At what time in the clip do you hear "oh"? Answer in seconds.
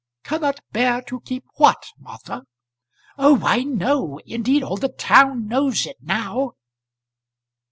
3.19-3.39